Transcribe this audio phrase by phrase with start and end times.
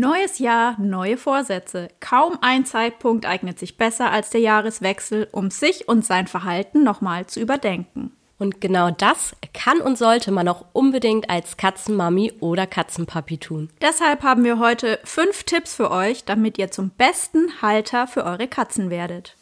[0.00, 1.88] Neues Jahr, neue Vorsätze.
[2.00, 7.26] Kaum ein Zeitpunkt eignet sich besser als der Jahreswechsel, um sich und sein Verhalten nochmal
[7.26, 8.10] zu überdenken.
[8.38, 13.68] Und genau das kann und sollte man auch unbedingt als Katzenmami oder Katzenpapi tun.
[13.82, 18.48] Deshalb haben wir heute fünf Tipps für euch, damit ihr zum besten Halter für eure
[18.48, 19.36] Katzen werdet.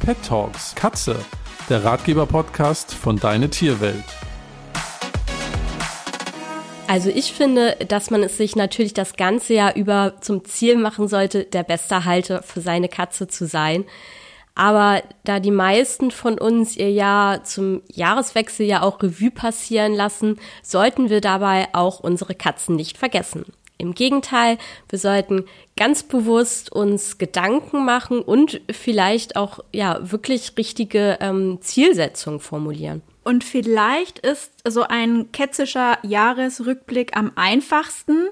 [0.00, 1.24] Pet Talks Katze,
[1.68, 4.25] der Ratgeber-Podcast von Deine Tierwelt.
[6.88, 11.08] Also ich finde, dass man es sich natürlich das ganze Jahr über zum Ziel machen
[11.08, 13.84] sollte, der beste Halter für seine Katze zu sein.
[14.54, 20.38] Aber da die meisten von uns ihr Jahr zum Jahreswechsel ja auch Revue passieren lassen,
[20.62, 23.44] sollten wir dabei auch unsere Katzen nicht vergessen.
[23.78, 24.56] Im Gegenteil,
[24.88, 25.44] wir sollten
[25.76, 33.02] ganz bewusst uns Gedanken machen und vielleicht auch ja wirklich richtige ähm, Zielsetzungen formulieren.
[33.26, 38.28] Und vielleicht ist so ein ketzischer Jahresrückblick am einfachsten,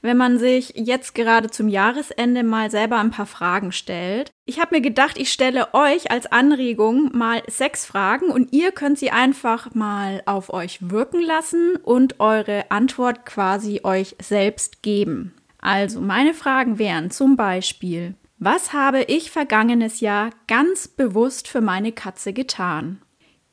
[0.00, 4.30] wenn man sich jetzt gerade zum Jahresende mal selber ein paar Fragen stellt.
[4.46, 8.98] Ich habe mir gedacht, ich stelle euch als Anregung mal sechs Fragen und ihr könnt
[8.98, 15.34] sie einfach mal auf euch wirken lassen und eure Antwort quasi euch selbst geben.
[15.60, 21.92] Also meine Fragen wären zum Beispiel, was habe ich vergangenes Jahr ganz bewusst für meine
[21.92, 23.02] Katze getan?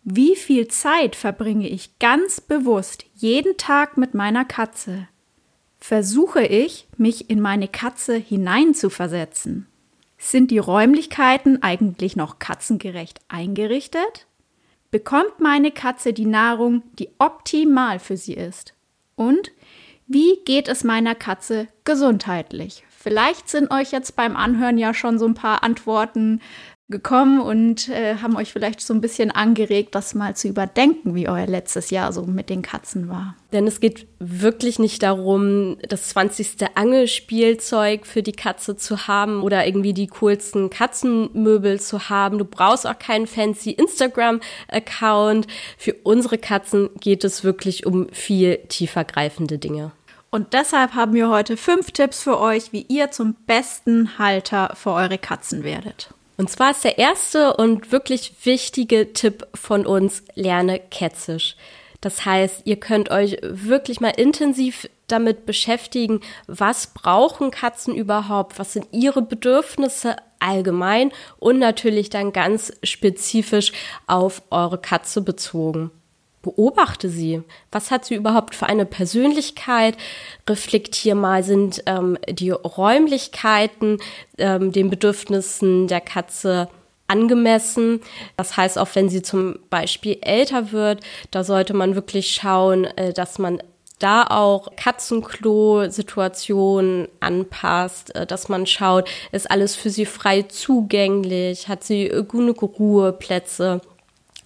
[0.08, 5.08] Wie viel Zeit verbringe ich ganz bewusst jeden Tag mit meiner Katze?
[5.80, 9.66] Versuche ich, mich in meine Katze hineinzuversetzen?
[10.20, 14.28] Sind die Räumlichkeiten eigentlich noch katzengerecht eingerichtet?
[14.92, 18.75] Bekommt meine Katze die Nahrung, die optimal für sie ist?
[19.16, 19.53] Und
[20.06, 22.84] wie geht es meiner Katze gesundheitlich?
[22.92, 26.42] Vielleicht sind euch jetzt beim Anhören ja schon so ein paar Antworten
[26.88, 31.28] gekommen und äh, haben euch vielleicht so ein bisschen angeregt, das mal zu überdenken, wie
[31.28, 33.36] euer letztes Jahr so mit den Katzen war.
[33.52, 36.58] Denn es geht wirklich nicht darum, das 20.
[36.75, 42.38] Angelspielzeug für die Katze zu haben oder irgendwie die coolsten Katzenmöbel zu haben.
[42.38, 45.47] Du brauchst auch keinen fancy Instagram-Account.
[45.79, 49.91] Für unsere Katzen geht es wirklich um viel tiefer greifende Dinge.
[50.29, 54.91] Und deshalb haben wir heute fünf Tipps für euch, wie ihr zum besten Halter für
[54.91, 56.09] eure Katzen werdet.
[56.38, 61.56] Und zwar ist der erste und wirklich wichtige Tipp von uns, lerne Kätzisch.
[62.01, 68.73] Das heißt, ihr könnt euch wirklich mal intensiv damit beschäftigen, was brauchen Katzen überhaupt, was
[68.73, 73.72] sind ihre Bedürfnisse allgemein und natürlich dann ganz spezifisch
[74.07, 75.91] auf eure Katze bezogen
[76.45, 77.41] beobachte sie.
[77.72, 79.97] Was hat sie überhaupt für eine Persönlichkeit?
[80.47, 83.97] Reflektier mal, sind ähm, die Räumlichkeiten
[84.38, 86.69] ähm, den Bedürfnissen der Katze
[87.07, 88.01] angemessen.
[88.38, 91.00] Das heißt, auch wenn sie zum Beispiel älter wird,
[91.31, 93.59] da sollte man wirklich schauen, äh, dass man
[93.97, 101.84] da auch Katzenklo-Situationen anpasst, äh, dass man schaut, ist alles für sie frei zugänglich, hat
[101.84, 103.81] sie genug Ruheplätze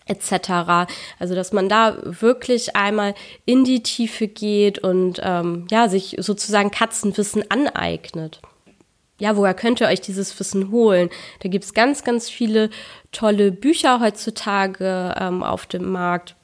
[0.10, 0.92] etc.
[1.20, 3.14] Also dass man da wirklich einmal
[3.46, 8.42] in die Tiefe geht und ähm, ja sich sozusagen Katzenwissen aneignet.
[9.20, 11.10] Ja, woher könnt ihr euch dieses Wissen holen?
[11.42, 12.70] Da gibt's ganz, ganz viele
[13.12, 16.36] tolle Bücher heutzutage ähm, auf dem Markt.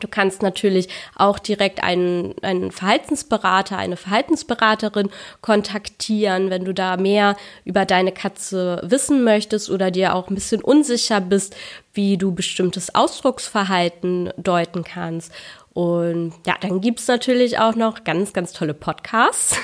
[0.00, 5.10] Du kannst natürlich auch direkt einen, einen Verhaltensberater, eine Verhaltensberaterin
[5.40, 10.62] kontaktieren, wenn du da mehr über deine Katze wissen möchtest oder dir auch ein bisschen
[10.62, 11.54] unsicher bist,
[11.92, 15.32] wie du bestimmtes Ausdrucksverhalten deuten kannst.
[15.72, 19.56] Und ja, dann gibt's natürlich auch noch ganz, ganz tolle Podcasts.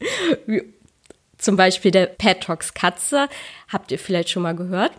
[1.38, 3.28] Zum Beispiel der Pet Talks Katze.
[3.68, 4.90] Habt ihr vielleicht schon mal gehört?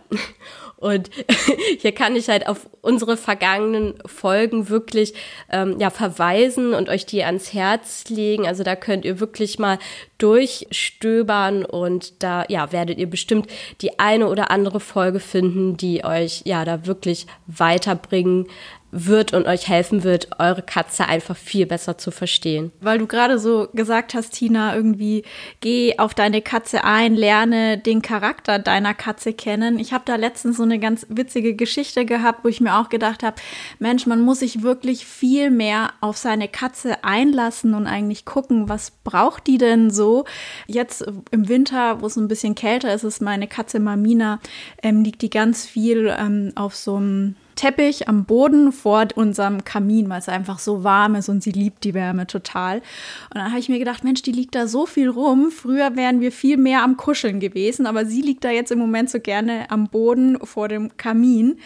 [0.80, 1.10] Und
[1.78, 5.12] hier kann ich halt auf unsere vergangenen Folgen wirklich
[5.52, 8.46] ähm, ja verweisen und euch die ans Herz legen.
[8.46, 9.78] Also da könnt ihr wirklich mal
[10.16, 13.46] durchstöbern und da ja werdet ihr bestimmt
[13.82, 18.46] die eine oder andere Folge finden, die euch ja da wirklich weiterbringen
[18.92, 22.72] wird und euch helfen wird, eure Katze einfach viel besser zu verstehen.
[22.80, 25.24] Weil du gerade so gesagt hast, Tina, irgendwie
[25.60, 29.78] geh auf deine Katze ein, lerne den Charakter deiner Katze kennen.
[29.78, 33.22] Ich habe da letztens so eine ganz witzige Geschichte gehabt, wo ich mir auch gedacht
[33.22, 33.36] habe,
[33.78, 38.90] Mensch, man muss sich wirklich viel mehr auf seine Katze einlassen und eigentlich gucken, was
[38.90, 40.24] braucht die denn so?
[40.66, 44.40] Jetzt im Winter, wo es ein bisschen kälter ist, ist meine Katze Mamina,
[44.82, 50.08] ähm, liegt die ganz viel ähm, auf so einem Teppich am Boden vor unserem Kamin,
[50.08, 52.78] weil es einfach so warm ist und sie liebt die Wärme total.
[52.78, 55.50] Und dann habe ich mir gedacht, Mensch, die liegt da so viel rum.
[55.50, 59.10] Früher wären wir viel mehr am Kuscheln gewesen, aber sie liegt da jetzt im Moment
[59.10, 61.58] so gerne am Boden vor dem Kamin.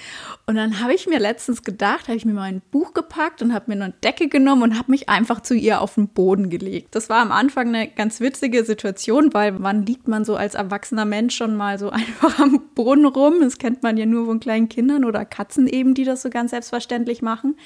[0.47, 3.55] Und dann habe ich mir letztens gedacht, habe ich mir mal ein Buch gepackt und
[3.55, 6.95] habe mir eine Decke genommen und habe mich einfach zu ihr auf den Boden gelegt.
[6.95, 11.05] Das war am Anfang eine ganz witzige Situation, weil wann liegt man so als erwachsener
[11.05, 13.35] Mensch schon mal so einfach am Boden rum?
[13.41, 16.53] Das kennt man ja nur von kleinen Kindern oder Katzen eben die das so ganz
[16.53, 17.57] selbstverständlich machen.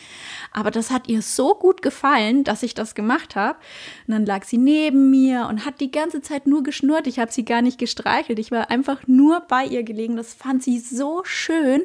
[0.52, 3.58] Aber das hat ihr so gut gefallen, dass ich das gemacht habe.
[4.06, 7.06] Und dann lag sie neben mir und hat die ganze Zeit nur geschnurrt.
[7.06, 8.38] Ich habe sie gar nicht gestreichelt.
[8.38, 10.16] Ich war einfach nur bei ihr gelegen.
[10.16, 11.82] Das fand sie so schön,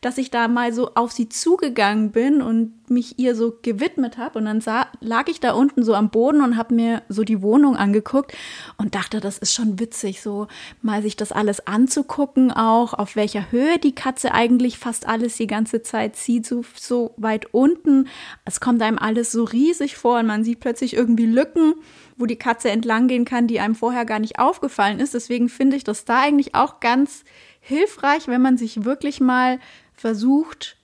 [0.00, 4.38] dass ich da mal so auf sie zugegangen bin und mich ihr so gewidmet habe.
[4.38, 7.42] Und dann sah, lag ich da unten so am Boden und habe mir so die
[7.42, 8.32] Wohnung angeguckt
[8.76, 10.46] und dachte, das ist schon witzig, so
[10.82, 15.46] mal sich das alles anzugucken, auch auf welcher Höhe die Katze eigentlich fast alles die
[15.46, 18.08] ganze Zeit sieht, so, so weit unten.
[18.44, 21.74] Es kommt einem alles so riesig vor und man sieht plötzlich irgendwie Lücken,
[22.16, 25.14] wo die Katze entlang gehen kann, die einem vorher gar nicht aufgefallen ist.
[25.14, 27.24] Deswegen finde ich das da eigentlich auch ganz
[27.60, 29.58] hilfreich, wenn man sich wirklich mal
[29.94, 30.76] versucht,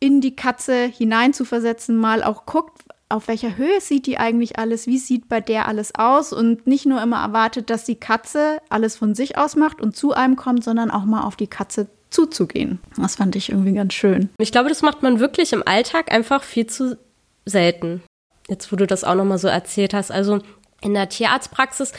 [0.00, 4.98] in die Katze hineinzuversetzen, mal auch guckt, auf welcher Höhe sieht die eigentlich alles, wie
[4.98, 9.14] sieht bei der alles aus und nicht nur immer erwartet, dass die Katze alles von
[9.14, 12.80] sich aus macht und zu einem kommt, sondern auch mal auf die Katze zuzugehen.
[12.96, 14.30] Das fand ich irgendwie ganz schön.
[14.38, 16.98] Ich glaube, das macht man wirklich im Alltag einfach viel zu
[17.44, 18.02] selten.
[18.48, 20.10] Jetzt, wo du das auch nochmal so erzählt hast.
[20.10, 20.40] Also
[20.80, 21.92] in der Tierarztpraxis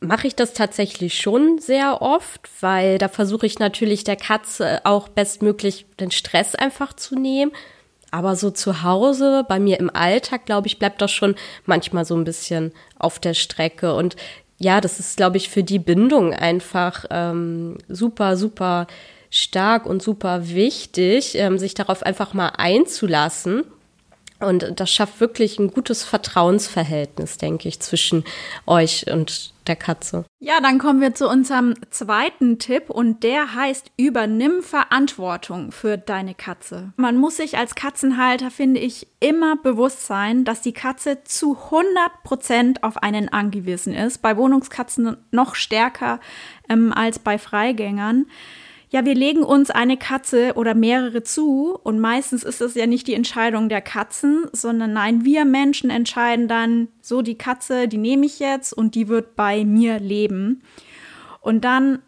[0.00, 5.08] mache ich das tatsächlich schon sehr oft, weil da versuche ich natürlich der Katze auch
[5.08, 7.52] bestmöglich den Stress einfach zu nehmen.
[8.10, 11.34] Aber so zu Hause, bei mir im Alltag, glaube ich, bleibt das schon
[11.66, 13.94] manchmal so ein bisschen auf der Strecke.
[13.94, 14.16] Und
[14.58, 18.86] ja, das ist, glaube ich, für die Bindung einfach ähm, super, super
[19.30, 23.64] stark und super wichtig, ähm, sich darauf einfach mal einzulassen.
[24.40, 28.22] Und das schafft wirklich ein gutes Vertrauensverhältnis, denke ich, zwischen
[28.66, 30.24] euch und der Katze.
[30.38, 36.34] Ja, dann kommen wir zu unserem zweiten Tipp und der heißt, übernimm Verantwortung für deine
[36.34, 36.92] Katze.
[36.96, 42.22] Man muss sich als Katzenhalter, finde ich, immer bewusst sein, dass die Katze zu 100
[42.22, 44.22] Prozent auf einen angewiesen ist.
[44.22, 46.20] Bei Wohnungskatzen noch stärker
[46.68, 48.26] ähm, als bei Freigängern
[48.90, 53.06] ja, wir legen uns eine Katze oder mehrere zu und meistens ist es ja nicht
[53.06, 58.24] die Entscheidung der Katzen, sondern nein, wir Menschen entscheiden dann, so die Katze, die nehme
[58.24, 60.62] ich jetzt und die wird bei mir leben.
[61.40, 62.00] Und dann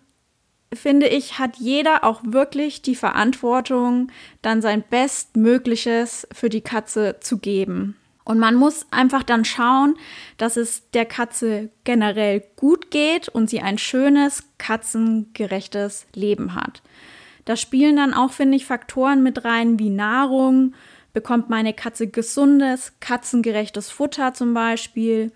[0.73, 4.11] finde ich, hat jeder auch wirklich die Verantwortung,
[4.41, 7.97] dann sein Bestmögliches für die Katze zu geben.
[8.31, 9.97] Und man muss einfach dann schauen,
[10.37, 16.81] dass es der Katze generell gut geht und sie ein schönes, katzengerechtes Leben hat.
[17.45, 20.75] Da spielen dann auch, finde ich, Faktoren mit rein wie Nahrung.
[21.13, 25.33] Bekommt meine Katze gesundes, katzengerechtes Futter zum Beispiel?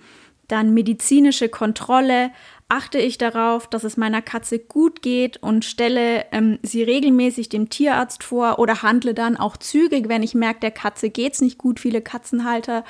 [0.46, 2.30] Dann medizinische Kontrolle
[2.74, 7.70] achte ich darauf, dass es meiner Katze gut geht und stelle ähm, sie regelmäßig dem
[7.70, 11.78] Tierarzt vor oder handle dann auch zügig, wenn ich merke, der Katze geht's nicht gut.
[11.78, 12.84] Viele Katzenhalter,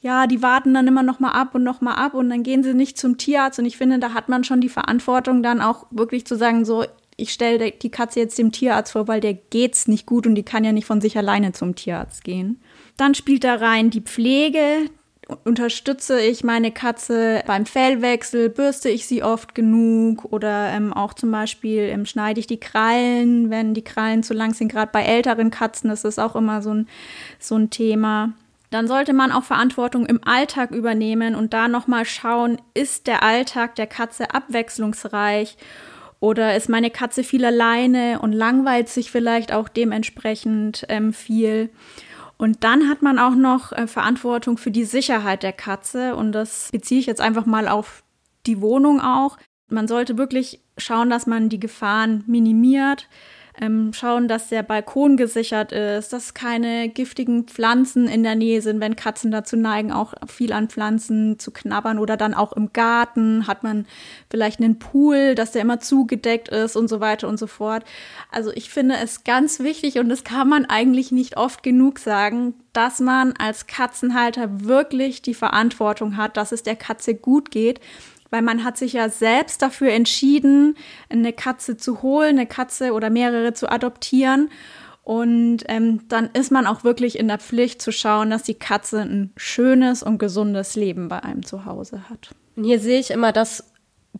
[0.00, 2.62] ja, die warten dann immer noch mal ab und noch mal ab und dann gehen
[2.62, 3.58] sie nicht zum Tierarzt.
[3.58, 6.86] Und ich finde, da hat man schon die Verantwortung, dann auch wirklich zu sagen, so,
[7.18, 10.44] ich stelle die Katze jetzt dem Tierarzt vor, weil der geht's nicht gut und die
[10.44, 12.58] kann ja nicht von sich alleine zum Tierarzt gehen.
[12.96, 14.88] Dann spielt da rein die Pflege
[15.44, 21.32] unterstütze ich meine Katze beim Fellwechsel, bürste ich sie oft genug oder ähm, auch zum
[21.32, 24.70] Beispiel ähm, schneide ich die Krallen, wenn die Krallen zu lang sind.
[24.70, 26.88] Gerade bei älteren Katzen ist das auch immer so ein,
[27.40, 28.34] so ein Thema.
[28.70, 33.74] Dann sollte man auch Verantwortung im Alltag übernehmen und da nochmal schauen, ist der Alltag
[33.74, 35.56] der Katze abwechslungsreich
[36.20, 41.70] oder ist meine Katze viel alleine und langweilt sich vielleicht auch dementsprechend ähm, viel.
[42.38, 46.16] Und dann hat man auch noch äh, Verantwortung für die Sicherheit der Katze.
[46.16, 48.04] Und das beziehe ich jetzt einfach mal auf
[48.46, 49.38] die Wohnung auch.
[49.68, 53.08] Man sollte wirklich schauen, dass man die Gefahren minimiert
[53.60, 58.80] ähm, schauen, dass der Balkon gesichert ist, dass keine giftigen Pflanzen in der Nähe sind,
[58.80, 63.46] wenn Katzen dazu neigen, auch viel an Pflanzen zu knabbern oder dann auch im Garten
[63.46, 63.86] hat man
[64.30, 67.84] vielleicht einen Pool, dass der immer zugedeckt ist und so weiter und so fort.
[68.30, 72.54] Also ich finde es ganz wichtig und das kann man eigentlich nicht oft genug sagen,
[72.72, 77.80] dass man als Katzenhalter wirklich die Verantwortung hat, dass es der Katze gut geht
[78.36, 80.76] weil man hat sich ja selbst dafür entschieden,
[81.08, 84.50] eine Katze zu holen, eine Katze oder mehrere zu adoptieren.
[85.02, 89.00] Und ähm, dann ist man auch wirklich in der Pflicht zu schauen, dass die Katze
[89.00, 92.34] ein schönes und gesundes Leben bei einem zu Hause hat.
[92.56, 93.72] Und hier sehe ich immer das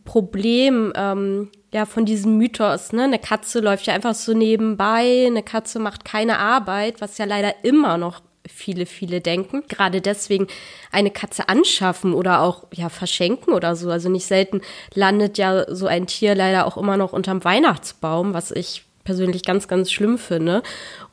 [0.03, 3.03] Problem, ähm, ja von diesem Mythos, ne?
[3.03, 7.53] Eine Katze läuft ja einfach so nebenbei, eine Katze macht keine Arbeit, was ja leider
[7.63, 9.63] immer noch viele, viele denken.
[9.67, 10.47] Gerade deswegen
[10.91, 13.89] eine Katze anschaffen oder auch ja verschenken oder so.
[13.89, 14.61] Also nicht selten
[14.93, 19.67] landet ja so ein Tier leider auch immer noch unterm Weihnachtsbaum, was ich persönlich ganz,
[19.67, 20.63] ganz schlimm finde.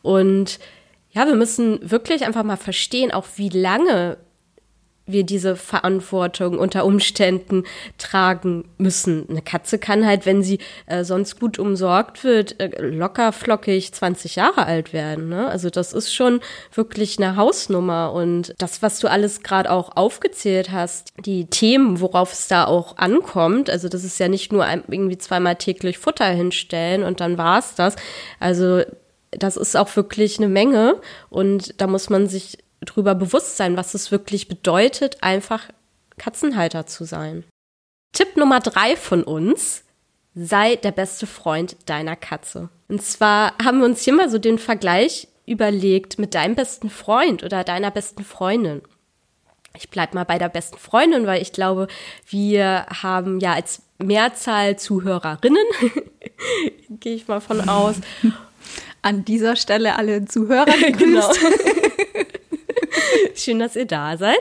[0.03, 0.59] Und
[1.13, 4.17] ja, wir müssen wirklich einfach mal verstehen, auch wie lange
[5.07, 7.65] wir diese Verantwortung unter Umständen
[7.99, 9.27] tragen müssen.
[9.29, 14.37] Eine Katze kann halt, wenn sie äh, sonst gut umsorgt wird, äh, locker flockig 20
[14.37, 15.29] Jahre alt werden.
[15.29, 15.47] Ne?
[15.49, 16.41] Also das ist schon
[16.73, 18.13] wirklich eine Hausnummer.
[18.13, 22.97] Und das, was du alles gerade auch aufgezählt hast, die Themen, worauf es da auch
[22.97, 27.75] ankommt, also das ist ja nicht nur irgendwie zweimal täglich Futter hinstellen und dann war's
[27.75, 27.97] das.
[28.41, 28.83] Also
[29.39, 30.97] das ist auch wirklich eine Menge
[31.29, 35.69] und da muss man sich drüber bewusst sein, was es wirklich bedeutet, einfach
[36.19, 37.45] Katzenhalter zu sein.
[38.13, 39.85] Tipp Nummer drei von uns,
[40.35, 42.69] sei der beste Freund deiner Katze.
[42.89, 47.43] Und zwar haben wir uns hier mal so den Vergleich überlegt mit deinem besten Freund
[47.43, 48.83] oder deiner besten Freundin.
[49.77, 51.89] Ich bleib mal bei der besten Freundin, weil ich glaube,
[52.29, 55.65] wir haben ja als Mehrzahl Zuhörerinnen,
[57.01, 57.97] gehe ich mal von aus.
[59.03, 61.31] An dieser Stelle alle Zuhörer genau.
[63.35, 64.41] Schön, dass ihr da seid.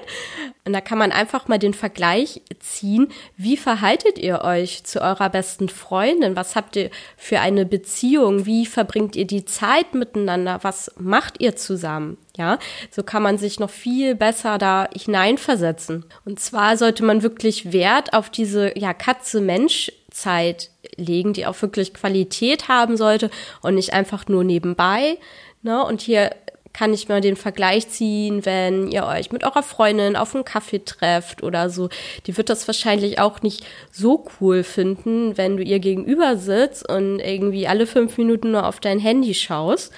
[0.66, 3.10] Und da kann man einfach mal den Vergleich ziehen.
[3.36, 6.36] Wie verhaltet ihr euch zu eurer besten Freundin?
[6.36, 8.46] Was habt ihr für eine Beziehung?
[8.46, 10.60] Wie verbringt ihr die Zeit miteinander?
[10.62, 12.18] Was macht ihr zusammen?
[12.36, 12.58] Ja,
[12.90, 16.06] so kann man sich noch viel besser da hineinversetzen.
[16.26, 22.68] Und zwar sollte man wirklich Wert auf diese, ja, Katze-Mensch-Zeit legen, die auch wirklich Qualität
[22.70, 23.30] haben sollte
[23.62, 25.18] und nicht einfach nur nebenbei.
[25.62, 25.84] Ne?
[25.84, 26.32] Und hier
[26.74, 30.84] kann ich mal den Vergleich ziehen, wenn ihr euch mit eurer Freundin auf einen Kaffee
[30.84, 31.90] trefft oder so.
[32.26, 37.20] Die wird das wahrscheinlich auch nicht so cool finden, wenn du ihr gegenüber sitzt und
[37.20, 39.94] irgendwie alle fünf Minuten nur auf dein Handy schaust.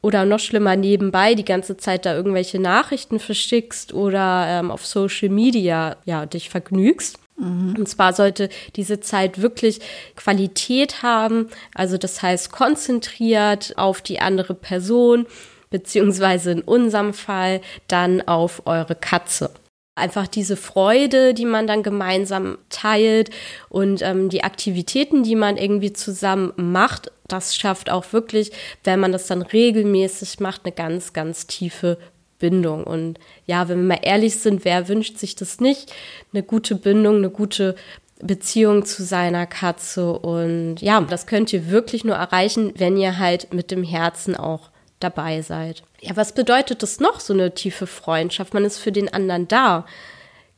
[0.00, 5.28] Oder noch schlimmer nebenbei die ganze Zeit da irgendwelche Nachrichten verschickst oder ähm, auf Social
[5.28, 7.20] Media ja dich vergnügst.
[7.36, 7.76] Mhm.
[7.78, 9.80] Und zwar sollte diese Zeit wirklich
[10.16, 15.26] Qualität haben, also das heißt konzentriert auf die andere Person
[15.72, 19.50] beziehungsweise in unserem Fall dann auf eure Katze.
[19.94, 23.30] Einfach diese Freude, die man dann gemeinsam teilt
[23.68, 28.52] und ähm, die Aktivitäten, die man irgendwie zusammen macht, das schafft auch wirklich,
[28.84, 31.98] wenn man das dann regelmäßig macht, eine ganz, ganz tiefe
[32.38, 32.84] Bindung.
[32.84, 35.94] Und ja, wenn wir mal ehrlich sind, wer wünscht sich das nicht?
[36.32, 37.76] Eine gute Bindung, eine gute
[38.20, 40.12] Beziehung zu seiner Katze.
[40.12, 44.71] Und ja, das könnt ihr wirklich nur erreichen, wenn ihr halt mit dem Herzen auch
[45.02, 45.82] dabei seid.
[46.00, 48.54] Ja, was bedeutet das noch, so eine tiefe Freundschaft?
[48.54, 49.86] Man ist für den anderen da.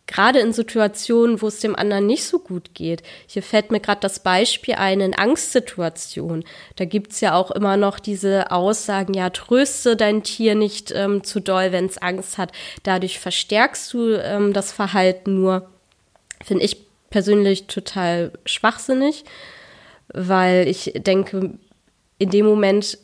[0.07, 3.03] Gerade in Situationen, wo es dem anderen nicht so gut geht.
[3.27, 6.45] Hier fällt mir gerade das Beispiel ein in Angstsituationen.
[6.77, 11.41] Da gibt's ja auch immer noch diese Aussagen, ja, tröste dein Tier nicht ähm, zu
[11.41, 12.53] doll, wenn es Angst hat.
[12.83, 15.71] Dadurch verstärkst du ähm, das Verhalten nur.
[16.45, 19.25] Finde ich persönlich total schwachsinnig,
[20.09, 21.57] weil ich denke,
[22.19, 22.99] in dem Moment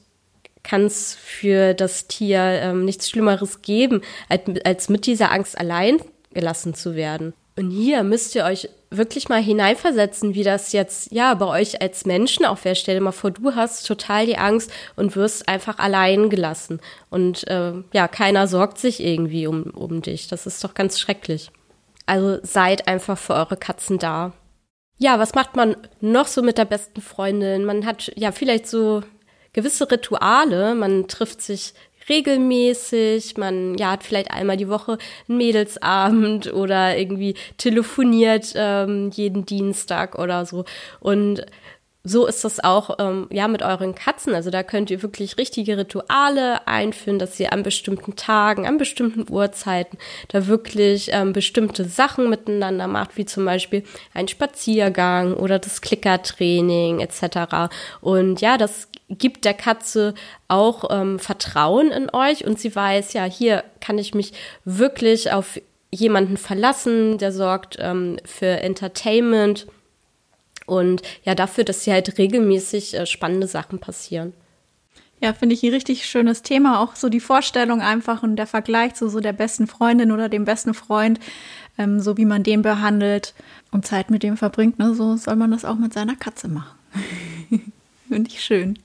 [0.63, 5.99] kann es für das Tier ähm, nichts Schlimmeres geben, als, als mit dieser Angst allein
[6.33, 7.33] gelassen zu werden.
[7.57, 12.07] Und hier müsst ihr euch wirklich mal hineinversetzen, wie das jetzt, ja, bei euch als
[12.07, 12.75] Menschen auch wäre.
[12.75, 16.81] Stell dir mal vor, du hast total die Angst und wirst einfach allein gelassen.
[17.09, 20.29] Und äh, ja, keiner sorgt sich irgendwie um, um dich.
[20.29, 21.51] Das ist doch ganz schrecklich.
[22.07, 24.33] Also seid einfach für eure Katzen da.
[24.99, 27.65] Ja, was macht man noch so mit der besten Freundin?
[27.65, 29.03] Man hat ja vielleicht so
[29.53, 30.75] gewisse Rituale.
[30.75, 31.75] Man trifft sich
[32.09, 39.47] regelmäßig, man ja hat vielleicht einmal die Woche einen Mädelsabend oder irgendwie telefoniert ähm, jeden
[39.47, 40.65] Dienstag oder so.
[40.99, 41.47] Und
[42.03, 44.35] so ist das auch ähm, ja mit euren Katzen.
[44.35, 49.31] Also da könnt ihr wirklich richtige Rituale einführen, dass ihr an bestimmten Tagen, an bestimmten
[49.31, 55.83] Uhrzeiten da wirklich ähm, bestimmte Sachen miteinander macht, wie zum Beispiel ein Spaziergang oder das
[55.83, 57.71] Klickertraining etc.
[58.01, 60.15] Und ja, das gibt der Katze
[60.49, 64.33] auch ähm, Vertrauen in euch und sie weiß, ja, hier kann ich mich
[64.65, 69.67] wirklich auf jemanden verlassen, der sorgt ähm, für Entertainment
[70.67, 74.33] und ja dafür, dass hier halt regelmäßig äh, spannende Sachen passieren.
[75.21, 76.81] Ja, finde ich ein richtig schönes Thema.
[76.81, 80.47] Auch so die Vorstellung einfach und der Vergleich zu so der besten Freundin oder dem
[80.47, 81.21] besten Freund,
[81.77, 83.35] ähm, so wie man den behandelt
[83.71, 84.79] und Zeit mit dem verbringt.
[84.79, 84.95] Ne?
[84.95, 86.79] So soll man das auch mit seiner Katze machen.
[88.09, 88.79] finde ich schön.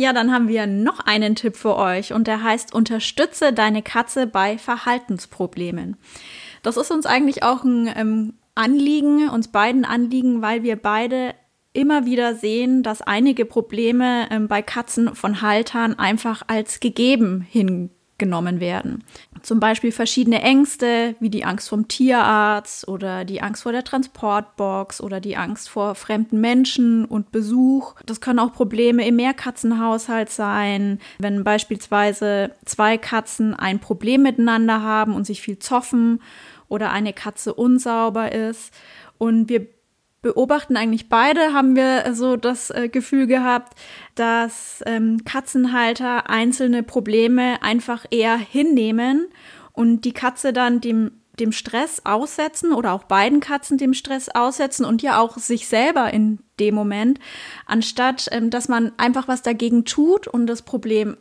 [0.00, 4.28] Ja, dann haben wir noch einen Tipp für euch und der heißt, unterstütze deine Katze
[4.28, 5.96] bei Verhaltensproblemen.
[6.62, 11.34] Das ist uns eigentlich auch ein ähm, Anliegen, uns beiden Anliegen, weil wir beide
[11.72, 17.90] immer wieder sehen, dass einige Probleme ähm, bei Katzen von Haltern einfach als gegeben hin
[18.18, 19.04] genommen werden.
[19.42, 25.00] Zum Beispiel verschiedene Ängste, wie die Angst vom Tierarzt oder die Angst vor der Transportbox
[25.00, 27.94] oder die Angst vor fremden Menschen und Besuch.
[28.04, 35.14] Das können auch Probleme im Mehrkatzenhaushalt sein, wenn beispielsweise zwei Katzen ein Problem miteinander haben
[35.14, 36.20] und sich viel zoffen
[36.68, 38.72] oder eine Katze unsauber ist.
[39.18, 39.66] Und wir
[40.22, 43.78] beobachten eigentlich beide, haben wir so das äh, Gefühl gehabt,
[44.14, 49.28] dass ähm, Katzenhalter einzelne Probleme einfach eher hinnehmen
[49.72, 54.84] und die Katze dann dem dem Stress aussetzen oder auch beiden Katzen dem Stress aussetzen
[54.84, 57.20] und ja auch sich selber in dem Moment,
[57.66, 61.16] anstatt ähm, dass man einfach was dagegen tut und das Problem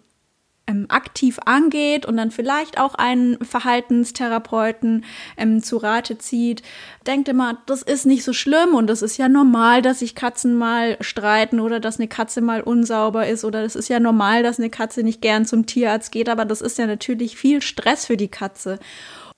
[0.67, 5.05] ähm, aktiv angeht und dann vielleicht auch einen Verhaltenstherapeuten
[5.37, 6.61] ähm, zu Rate zieht,
[7.07, 10.55] denkt immer, das ist nicht so schlimm und das ist ja normal, dass sich Katzen
[10.55, 14.59] mal streiten oder dass eine Katze mal unsauber ist oder das ist ja normal, dass
[14.59, 18.17] eine Katze nicht gern zum Tierarzt geht, aber das ist ja natürlich viel Stress für
[18.17, 18.79] die Katze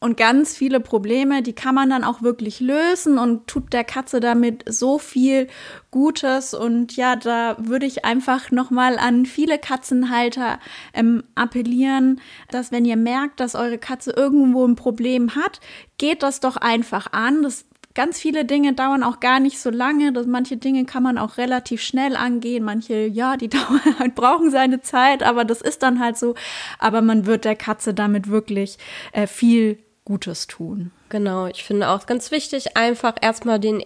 [0.02, 4.22] und ganz viele Probleme, die kann man dann auch wirklich lösen und tut der Katze
[4.22, 5.48] damit so viel
[5.92, 6.54] Gutes.
[6.54, 10.60] Und ja, da würde ich einfach nochmal an viele Katzenhalter
[10.94, 15.60] ähm, appellieren, dass wenn ihr merkt, dass eure Katze irgendwo ein Problem hat,
[15.98, 17.44] geht das doch einfach an.
[17.44, 20.14] Das ganz viele Dinge dauern auch gar nicht so lange.
[20.14, 22.64] Das, manche Dinge kann man auch relativ schnell angehen.
[22.64, 26.36] Manche, ja, die dauern halt, brauchen seine Zeit, aber das ist dann halt so.
[26.78, 28.78] Aber man wird der Katze damit wirklich
[29.12, 29.78] äh, viel
[30.10, 30.90] Gutes tun.
[31.10, 33.84] Genau, ich finde auch ganz wichtig, einfach erstmal den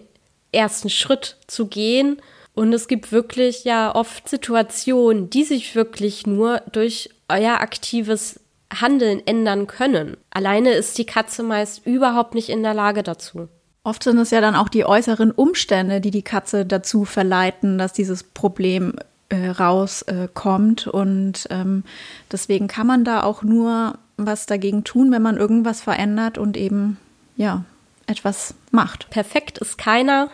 [0.53, 2.21] ersten Schritt zu gehen.
[2.53, 8.39] Und es gibt wirklich ja oft Situationen, die sich wirklich nur durch euer aktives
[8.73, 10.15] Handeln ändern können.
[10.31, 13.49] Alleine ist die Katze meist überhaupt nicht in der Lage dazu.
[13.83, 17.91] Oft sind es ja dann auch die äußeren Umstände, die die Katze dazu verleiten, dass
[17.91, 18.93] dieses Problem
[19.27, 20.87] äh, rauskommt.
[20.87, 21.83] Äh, und ähm,
[22.31, 26.97] deswegen kann man da auch nur was dagegen tun, wenn man irgendwas verändert und eben,
[27.35, 27.65] ja,
[28.07, 29.09] etwas macht.
[29.09, 30.29] Perfekt ist keiner.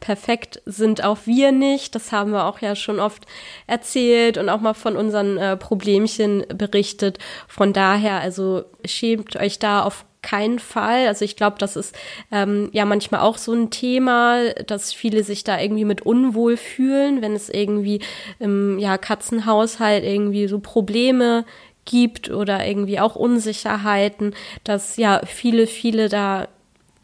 [0.00, 1.94] Perfekt sind auch wir nicht.
[1.94, 3.24] Das haben wir auch ja schon oft
[3.66, 7.18] erzählt und auch mal von unseren äh, Problemchen berichtet.
[7.48, 11.06] Von daher, also schämt euch da auf keinen Fall.
[11.06, 11.94] Also ich glaube, das ist
[12.32, 17.22] ähm, ja manchmal auch so ein Thema, dass viele sich da irgendwie mit unwohl fühlen,
[17.22, 18.00] wenn es irgendwie
[18.38, 21.44] im ja, Katzenhaushalt irgendwie so Probleme
[21.84, 26.48] gibt oder irgendwie auch Unsicherheiten, dass ja viele, viele da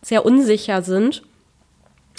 [0.03, 1.23] sehr unsicher sind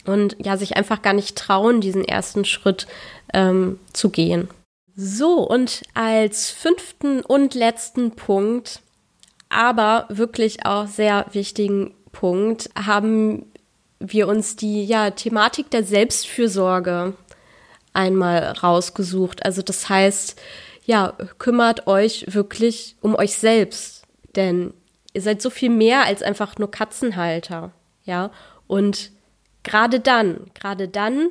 [0.05, 2.87] und ja sich einfach gar nicht trauen, diesen ersten Schritt
[3.33, 4.49] ähm, zu gehen.
[4.95, 8.81] So, und als fünften und letzten Punkt,
[9.49, 13.45] aber wirklich auch sehr wichtigen Punkt, haben
[13.99, 17.13] wir uns die ja, Thematik der Selbstfürsorge
[17.93, 19.45] einmal rausgesucht.
[19.45, 20.39] Also das heißt,
[20.85, 24.03] ja, kümmert euch wirklich um euch selbst.
[24.35, 24.73] Denn
[25.13, 27.71] ihr seid so viel mehr als einfach nur Katzenhalter.
[28.03, 28.31] Ja,
[28.67, 29.11] und
[29.63, 31.29] gerade dann, gerade dann,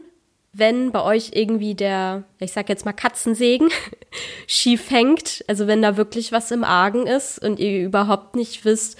[0.53, 3.71] wenn bei euch irgendwie der, ich sag jetzt mal Katzensegen
[4.47, 8.99] schief hängt, also wenn da wirklich was im Argen ist und ihr überhaupt nicht wisst,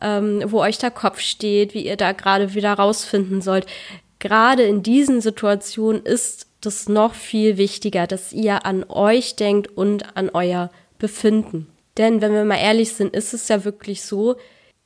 [0.00, 3.66] ähm, wo euch der Kopf steht, wie ihr da gerade wieder rausfinden sollt.
[4.18, 10.16] Gerade in diesen Situationen ist das noch viel wichtiger, dass ihr an euch denkt und
[10.16, 11.68] an euer Befinden.
[11.96, 14.36] Denn wenn wir mal ehrlich sind, ist es ja wirklich so,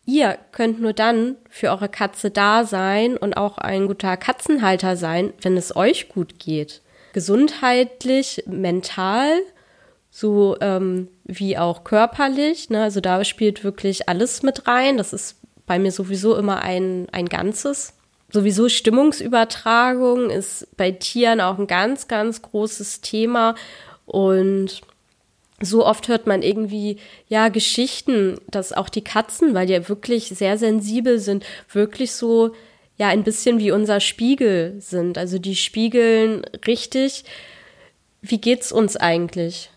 [0.06, 5.32] ihr könnt nur dann für eure Katze da sein und auch ein guter Katzenhalter sein,
[5.42, 6.82] wenn es euch gut geht.
[7.12, 9.30] Gesundheitlich, mental,
[10.10, 12.70] so ähm, wie auch körperlich.
[12.70, 12.82] Ne?
[12.82, 14.96] Also da spielt wirklich alles mit rein.
[14.96, 17.94] Das ist bei mir sowieso immer ein, ein Ganzes.
[18.34, 23.54] Sowieso Stimmungsübertragung ist bei Tieren auch ein ganz, ganz großes Thema
[24.06, 24.80] und
[25.60, 26.96] so oft hört man irgendwie
[27.28, 32.56] ja Geschichten, dass auch die Katzen, weil die ja wirklich sehr sensibel sind, wirklich so
[32.96, 35.16] ja ein bisschen wie unser Spiegel sind.
[35.16, 37.22] Also die spiegeln richtig,
[38.20, 39.70] wie geht's uns eigentlich,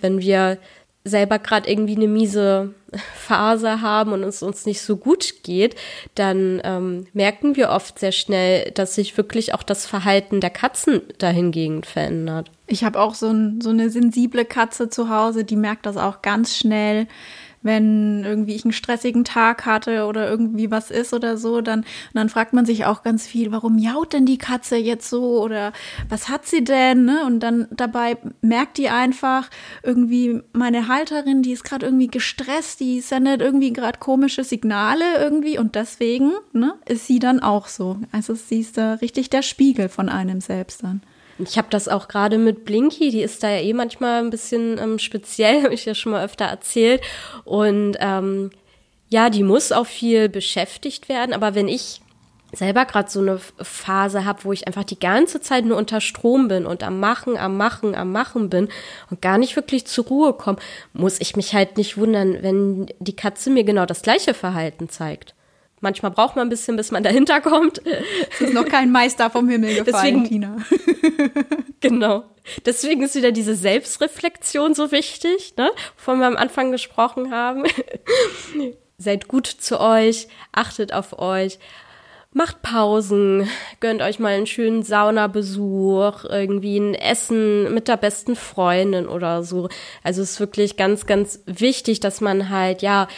[0.00, 0.56] wenn wir
[1.04, 2.72] selber gerade irgendwie eine miese
[3.14, 5.76] Phase haben und es uns nicht so gut geht,
[6.14, 11.02] dann ähm, merken wir oft sehr schnell, dass sich wirklich auch das Verhalten der Katzen
[11.18, 12.50] dahingegen verändert.
[12.66, 16.22] Ich habe auch so, ein, so eine sensible Katze zu Hause, die merkt das auch
[16.22, 17.06] ganz schnell
[17.62, 22.28] wenn irgendwie ich einen stressigen Tag hatte oder irgendwie was ist oder so, dann, dann
[22.28, 25.72] fragt man sich auch ganz viel, warum jaut denn die Katze jetzt so oder
[26.08, 27.04] was hat sie denn?
[27.04, 27.24] Ne?
[27.26, 29.50] Und dann dabei merkt die einfach
[29.82, 35.58] irgendwie, meine Halterin, die ist gerade irgendwie gestresst, die sendet irgendwie gerade komische Signale irgendwie
[35.58, 37.98] und deswegen ne, ist sie dann auch so.
[38.12, 41.02] Also sie ist da richtig der Spiegel von einem selbst dann.
[41.42, 44.78] Ich habe das auch gerade mit Blinky, die ist da ja eh manchmal ein bisschen
[44.78, 47.02] ähm, speziell, habe ich ja schon mal öfter erzählt.
[47.44, 48.50] Und ähm,
[49.08, 52.00] ja, die muss auch viel beschäftigt werden, aber wenn ich
[52.52, 56.48] selber gerade so eine Phase habe, wo ich einfach die ganze Zeit nur unter Strom
[56.48, 58.68] bin und am Machen, am Machen, am Machen bin
[59.10, 60.58] und gar nicht wirklich zur Ruhe komme,
[60.92, 65.34] muss ich mich halt nicht wundern, wenn die Katze mir genau das gleiche Verhalten zeigt.
[65.80, 67.82] Manchmal braucht man ein bisschen, bis man dahinter kommt.
[68.30, 70.56] Es ist noch kein Meister vom Himmel gefallen, Deswegen, Tina.
[71.80, 72.24] genau.
[72.66, 75.70] Deswegen ist wieder diese Selbstreflexion so wichtig, ne?
[75.96, 77.64] wovon wir am Anfang gesprochen haben.
[78.98, 81.58] Seid gut zu euch, achtet auf euch,
[82.32, 83.48] macht Pausen,
[83.80, 89.68] gönnt euch mal einen schönen Saunabesuch, irgendwie ein Essen mit der besten Freundin oder so.
[90.02, 93.08] Also es ist wirklich ganz, ganz wichtig, dass man halt, ja,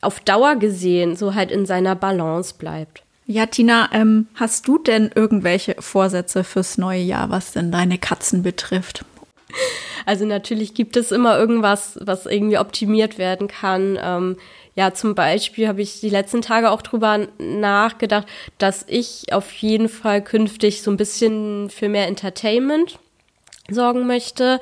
[0.00, 3.02] auf Dauer gesehen so halt in seiner Balance bleibt.
[3.26, 8.42] Ja, Tina, ähm, hast du denn irgendwelche Vorsätze fürs neue Jahr, was denn deine Katzen
[8.42, 9.04] betrifft?
[10.06, 13.98] Also natürlich gibt es immer irgendwas, was irgendwie optimiert werden kann.
[14.02, 14.36] Ähm,
[14.74, 18.26] ja, zum Beispiel habe ich die letzten Tage auch drüber nachgedacht,
[18.58, 22.98] dass ich auf jeden Fall künftig so ein bisschen für mehr Entertainment
[23.68, 24.60] sorgen möchte.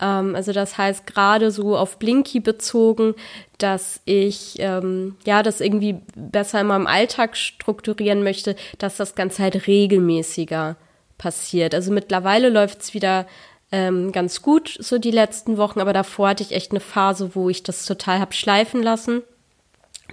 [0.00, 3.14] Ähm, also das heißt gerade so auf Blinky bezogen,
[3.58, 9.42] dass ich ähm, ja das irgendwie besser in meinem Alltag strukturieren möchte, dass das Ganze
[9.42, 10.76] halt regelmäßiger
[11.18, 11.74] passiert.
[11.74, 13.26] Also mittlerweile läuft es wieder
[13.72, 17.48] ähm, ganz gut so die letzten Wochen, aber davor hatte ich echt eine Phase, wo
[17.48, 19.22] ich das total hab schleifen lassen.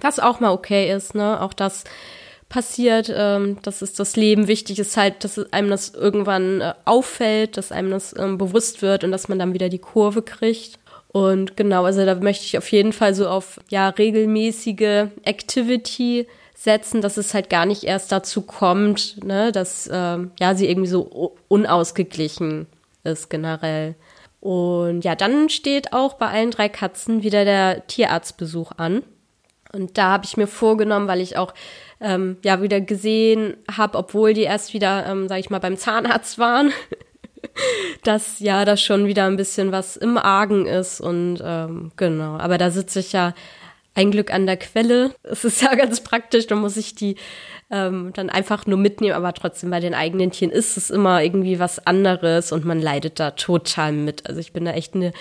[0.00, 1.40] Was auch mal okay ist, ne?
[1.40, 1.84] Auch das
[2.52, 4.46] passiert, ähm, das ist das Leben.
[4.46, 9.04] Wichtig ist halt, dass einem das irgendwann äh, auffällt, dass einem das ähm, bewusst wird
[9.04, 10.78] und dass man dann wieder die Kurve kriegt.
[11.08, 17.00] Und genau, also da möchte ich auf jeden Fall so auf ja regelmäßige Activity setzen,
[17.00, 21.34] dass es halt gar nicht erst dazu kommt, ne, dass äh, ja sie irgendwie so
[21.48, 22.66] unausgeglichen
[23.02, 23.94] ist generell.
[24.40, 29.02] Und ja, dann steht auch bei allen drei Katzen wieder der Tierarztbesuch an.
[29.72, 31.54] Und da habe ich mir vorgenommen, weil ich auch
[32.00, 36.38] ähm, ja wieder gesehen habe, obwohl die erst wieder, ähm, sage ich mal, beim Zahnarzt
[36.38, 36.72] waren,
[38.04, 42.36] dass ja da schon wieder ein bisschen was im Argen ist und ähm, genau.
[42.38, 43.34] Aber da sitze ich ja
[43.94, 45.14] ein Glück an der Quelle.
[45.22, 47.16] Es ist ja ganz praktisch, da muss ich die
[47.70, 51.58] ähm, dann einfach nur mitnehmen, aber trotzdem bei den eigenen Tieren ist es immer irgendwie
[51.58, 54.26] was anderes und man leidet da total mit.
[54.26, 55.12] Also ich bin da echt eine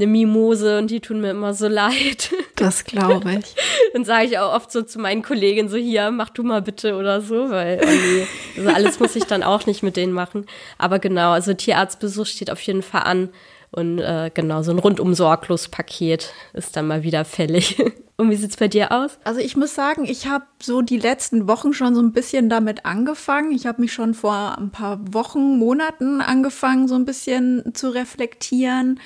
[0.00, 2.32] eine Mimose und die tun mir immer so leid.
[2.56, 3.54] Das glaube ich.
[3.92, 6.96] Dann sage ich auch oft so zu meinen Kolleginnen so, hier, mach du mal bitte
[6.96, 8.26] oder so, weil irgendwie,
[8.58, 10.46] also alles muss ich dann auch nicht mit denen machen.
[10.78, 13.28] Aber genau, also Tierarztbesuch steht auf jeden Fall an.
[13.72, 17.80] Und äh, genau, so ein rundum sorglos Paket ist dann mal wieder fällig.
[18.16, 19.18] Und wie sieht's bei dir aus?
[19.24, 22.84] Also ich muss sagen, ich habe so die letzten Wochen schon so ein bisschen damit
[22.84, 23.52] angefangen.
[23.52, 29.00] Ich habe mich schon vor ein paar Wochen, Monaten angefangen, so ein bisschen zu reflektieren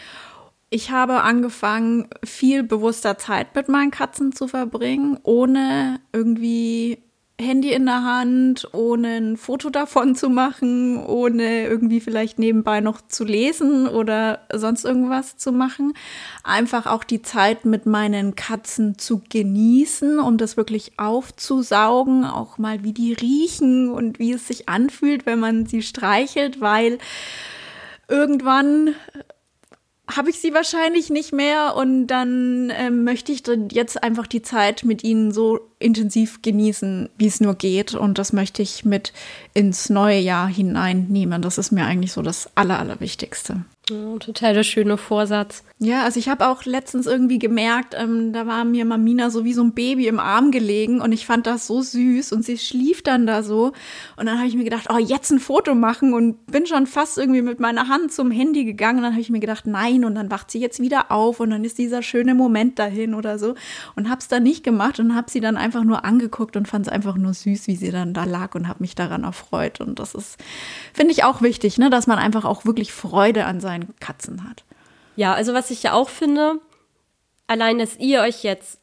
[0.75, 6.99] ich habe angefangen, viel bewusster Zeit mit meinen Katzen zu verbringen, ohne irgendwie
[7.41, 13.01] Handy in der Hand, ohne ein Foto davon zu machen, ohne irgendwie vielleicht nebenbei noch
[13.03, 15.95] zu lesen oder sonst irgendwas zu machen.
[16.43, 22.83] Einfach auch die Zeit mit meinen Katzen zu genießen, um das wirklich aufzusaugen, auch mal
[22.83, 26.99] wie die riechen und wie es sich anfühlt, wenn man sie streichelt, weil
[28.09, 28.95] irgendwann
[30.11, 34.43] habe ich sie wahrscheinlich nicht mehr und dann ähm, möchte ich dann jetzt einfach die
[34.43, 39.13] Zeit mit ihnen so intensiv genießen, wie es nur geht und das möchte ich mit
[39.55, 41.41] ins neue Jahr hineinnehmen.
[41.41, 43.65] Das ist mir eigentlich so das Aller, Allerwichtigste.
[43.91, 45.63] Ja, total der schöne Vorsatz.
[45.79, 49.53] Ja, also ich habe auch letztens irgendwie gemerkt, ähm, da war mir Mamina so wie
[49.53, 53.03] so ein Baby im Arm gelegen und ich fand das so süß und sie schlief
[53.03, 53.73] dann da so.
[54.17, 57.19] Und dann habe ich mir gedacht, oh, jetzt ein Foto machen und bin schon fast
[57.19, 58.99] irgendwie mit meiner Hand zum Handy gegangen.
[58.99, 61.51] Und dann habe ich mir gedacht, nein und dann wacht sie jetzt wieder auf und
[61.51, 63.55] dann ist dieser schöne Moment dahin oder so.
[63.97, 66.87] Und habe es dann nicht gemacht und habe sie dann einfach nur angeguckt und fand
[66.87, 69.83] es einfach nur süß, wie sie dann da lag und habe mich daran erfreut.
[69.83, 70.39] Und das ist,
[70.95, 74.45] finde ich auch wichtig, ne, dass man einfach auch wirklich Freude an seinem seinen Katzen
[74.49, 74.65] hat.
[75.17, 76.61] Ja, also was ich ja auch finde,
[77.47, 78.79] allein, dass ihr euch jetzt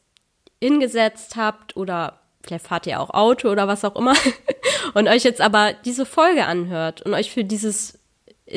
[0.60, 4.14] hingesetzt habt oder vielleicht fahrt ihr auch Auto oder was auch immer
[4.94, 7.98] und euch jetzt aber diese Folge anhört und euch für dieses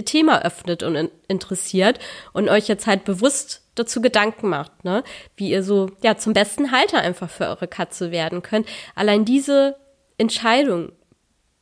[0.06, 2.00] Thema öffnet und in interessiert
[2.34, 5.04] und euch jetzt halt bewusst dazu Gedanken macht, ne,
[5.36, 8.68] wie ihr so ja zum besten Halter einfach für eure Katze werden könnt.
[8.94, 9.76] Allein diese
[10.18, 10.92] Entscheidung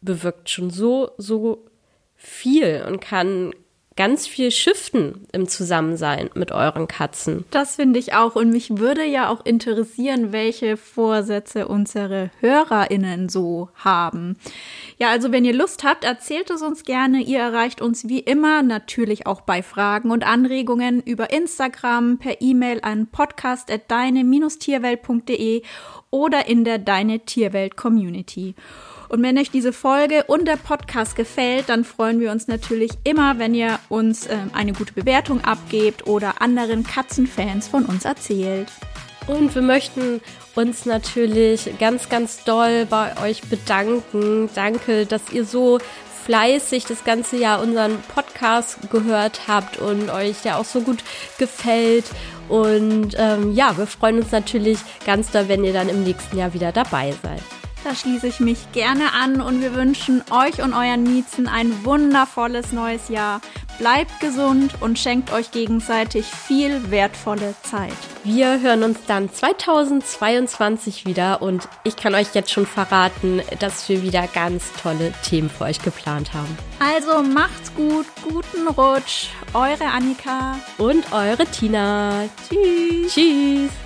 [0.01, 1.65] bewirkt schon so so
[2.15, 3.53] viel und kann
[3.95, 7.45] ganz viel shiften im Zusammensein mit euren Katzen.
[7.51, 8.35] Das finde ich auch.
[8.35, 14.37] Und mich würde ja auch interessieren, welche Vorsätze unsere HörerInnen so haben.
[14.97, 17.21] Ja, also wenn ihr Lust habt, erzählt es uns gerne.
[17.21, 22.79] Ihr erreicht uns wie immer natürlich auch bei Fragen und Anregungen über Instagram, per E-Mail
[22.81, 25.61] an podcast.deine-tierwelt.de
[26.09, 28.55] oder in der Deine Tierwelt Community.
[29.13, 33.37] Und wenn euch diese Folge und der Podcast gefällt, dann freuen wir uns natürlich immer,
[33.37, 38.69] wenn ihr uns äh, eine gute Bewertung abgebt oder anderen Katzenfans von uns erzählt.
[39.27, 40.19] Und wir möchten
[40.55, 44.49] uns natürlich ganz, ganz doll bei euch bedanken.
[44.55, 45.77] Danke, dass ihr so
[46.25, 51.03] fleißig das ganze Jahr unseren Podcast gehört habt und euch der auch so gut
[51.37, 52.05] gefällt.
[52.49, 56.55] Und ähm, ja, wir freuen uns natürlich ganz doll, wenn ihr dann im nächsten Jahr
[56.55, 57.43] wieder dabei seid.
[57.83, 62.71] Da schließe ich mich gerne an und wir wünschen euch und euren Miezen ein wundervolles
[62.71, 63.41] neues Jahr.
[63.77, 67.91] Bleibt gesund und schenkt euch gegenseitig viel wertvolle Zeit.
[68.23, 74.01] Wir hören uns dann 2022 wieder und ich kann euch jetzt schon verraten, dass wir
[74.01, 76.57] wieder ganz tolle Themen für euch geplant haben.
[76.79, 79.27] Also macht's gut, guten Rutsch.
[79.53, 82.29] Eure Annika und eure Tina.
[82.47, 83.13] Tschüss.
[83.13, 83.82] Tschüss.